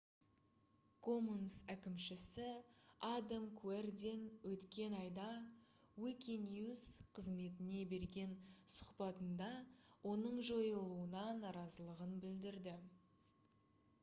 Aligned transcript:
commons 1.07 1.55
әкімшісі 1.71 2.45
адам 3.09 3.43
куэрден 3.59 4.23
өткен 4.51 4.95
айда 5.01 5.27
wikinews 6.05 6.85
қызметіне 7.19 7.81
берген 7.93 8.33
сұхбатында 8.77 9.49
оның 10.15 10.39
жойылуына 10.49 11.27
наразылығын 11.45 12.17
білдірді 12.25 12.75